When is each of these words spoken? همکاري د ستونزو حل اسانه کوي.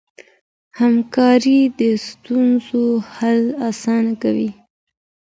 همکاري 0.79 1.59
د 1.79 1.81
ستونزو 2.07 2.83
حل 3.15 3.41
اسانه 3.69 4.13
کوي. 4.21 4.49